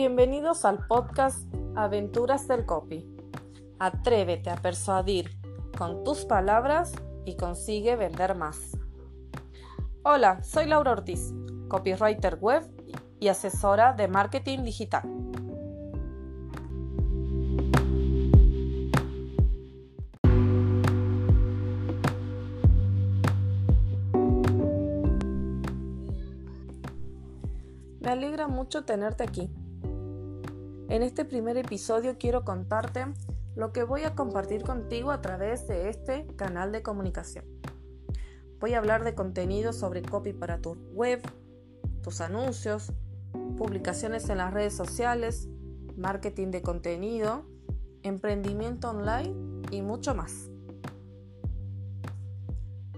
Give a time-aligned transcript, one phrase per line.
[0.00, 1.44] Bienvenidos al podcast
[1.76, 3.06] Aventuras del Copy.
[3.78, 5.30] Atrévete a persuadir
[5.76, 6.94] con tus palabras
[7.26, 8.78] y consigue vender más.
[10.02, 11.34] Hola, soy Laura Ortiz,
[11.68, 12.62] copywriter web
[13.20, 15.02] y asesora de marketing digital.
[28.00, 29.50] Me alegra mucho tenerte aquí.
[30.90, 33.06] En este primer episodio quiero contarte
[33.54, 37.44] lo que voy a compartir contigo a través de este canal de comunicación.
[38.58, 41.22] Voy a hablar de contenido sobre copy para tu web,
[42.02, 42.92] tus anuncios,
[43.56, 45.48] publicaciones en las redes sociales,
[45.96, 47.44] marketing de contenido,
[48.02, 50.50] emprendimiento online y mucho más.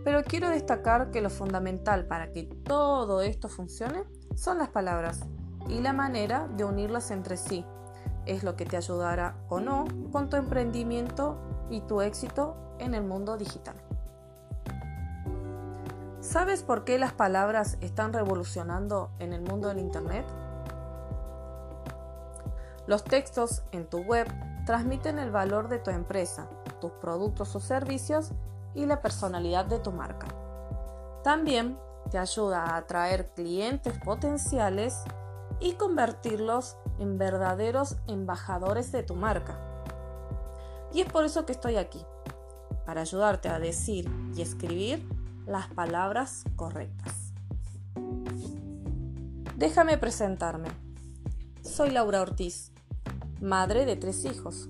[0.02, 4.04] Pero quiero destacar que lo fundamental para que todo esto funcione
[4.34, 5.26] son las palabras
[5.68, 7.66] y la manera de unirlas entre sí.
[8.26, 11.36] Es lo que te ayudará o no con tu emprendimiento
[11.70, 13.76] y tu éxito en el mundo digital.
[16.20, 20.24] ¿Sabes por qué las palabras están revolucionando en el mundo del Internet?
[22.86, 24.28] Los textos en tu web
[24.64, 26.48] transmiten el valor de tu empresa,
[26.80, 28.30] tus productos o servicios
[28.74, 30.28] y la personalidad de tu marca.
[31.24, 31.78] También
[32.10, 35.02] te ayuda a atraer clientes potenciales
[35.62, 39.58] y convertirlos en verdaderos embajadores de tu marca.
[40.92, 42.04] Y es por eso que estoy aquí,
[42.84, 45.08] para ayudarte a decir y escribir
[45.46, 47.32] las palabras correctas.
[49.56, 50.68] Déjame presentarme.
[51.62, 52.72] Soy Laura Ortiz,
[53.40, 54.68] madre de tres hijos.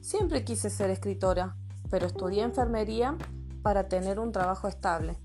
[0.00, 1.56] Siempre quise ser escritora,
[1.90, 3.16] pero estudié enfermería
[3.62, 5.18] para tener un trabajo estable.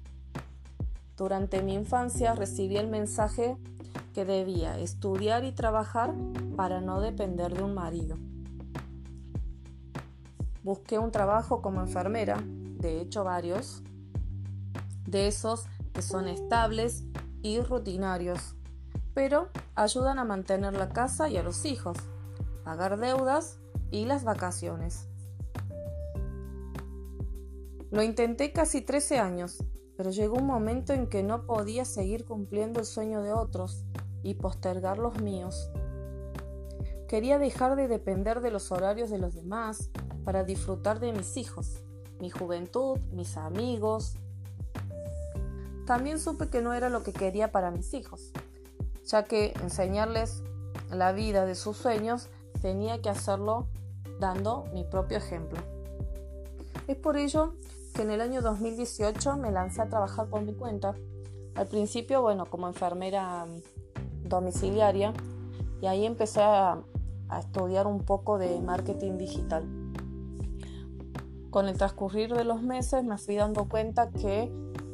[1.15, 3.57] Durante mi infancia recibí el mensaje
[4.13, 6.13] que debía estudiar y trabajar
[6.55, 8.17] para no depender de un marido.
[10.63, 13.81] Busqué un trabajo como enfermera, de hecho varios,
[15.07, 17.03] de esos que son estables
[17.41, 18.55] y rutinarios,
[19.13, 21.97] pero ayudan a mantener la casa y a los hijos,
[22.63, 23.59] pagar deudas
[23.89, 25.07] y las vacaciones.
[27.89, 29.63] Lo intenté casi 13 años,
[29.97, 33.83] pero llegó un momento en que no podía seguir cumpliendo el sueño de otros
[34.23, 35.69] y postergar los míos.
[37.07, 39.89] Quería dejar de depender de los horarios de los demás
[40.23, 41.81] para disfrutar de mis hijos,
[42.19, 44.15] mi juventud, mis amigos.
[45.85, 48.31] También supe que no era lo que quería para mis hijos,
[49.05, 50.43] ya que enseñarles
[50.89, 52.29] la vida de sus sueños
[52.61, 53.67] tenía que hacerlo
[54.19, 55.59] dando mi propio ejemplo.
[56.87, 57.55] Es por ello
[57.93, 60.95] que en el año 2018 me lancé a trabajar por mi cuenta.
[61.55, 63.45] Al principio, bueno, como enfermera
[64.37, 65.13] domiciliaria
[65.81, 66.81] y ahí empecé a,
[67.39, 69.63] estudiar un poco de marketing digital.
[71.49, 74.51] Con el transcurrir de los meses me fui dando cuenta que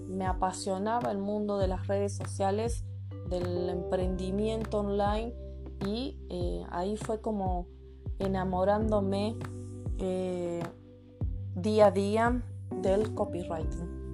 [0.08, 2.84] me apasionaba el mundo de las redes sociales,
[3.28, 5.34] del emprendimiento online
[5.84, 7.66] y eh, ahí fue como
[8.19, 9.36] enamorándome
[9.98, 10.62] eh,
[11.56, 14.06] día a día del copywriting.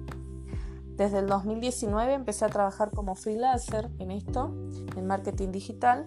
[0.96, 4.54] Desde el 2019 empecé a trabajar como freelancer en esto,
[4.96, 6.06] en marketing digital,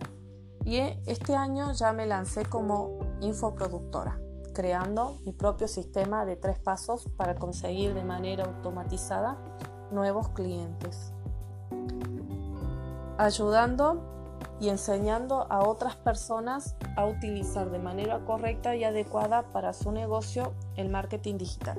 [0.63, 4.19] y este año ya me lancé como infoproductora,
[4.53, 9.37] creando mi propio sistema de tres pasos para conseguir de manera automatizada
[9.91, 11.11] nuevos clientes,
[13.17, 14.01] ayudando
[14.59, 20.53] y enseñando a otras personas a utilizar de manera correcta y adecuada para su negocio
[20.75, 21.77] el marketing digital.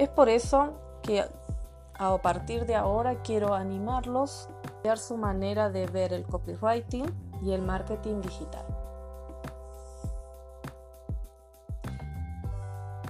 [0.00, 0.72] Es por eso
[1.02, 1.22] que
[1.98, 7.04] a partir de ahora quiero animarlos a cambiar su manera de ver el copywriting
[7.42, 8.64] y el marketing digital.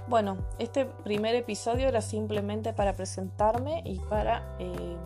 [0.08, 4.96] Bueno, este primer episodio era simplemente para presentarme y para eh,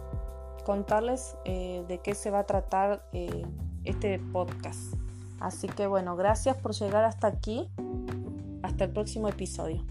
[0.64, 3.44] contarles eh, de qué se va a tratar eh,
[3.84, 4.94] este podcast.
[5.38, 7.68] Así que bueno, gracias por llegar hasta aquí.
[8.62, 9.84] Hasta el próximo episodio.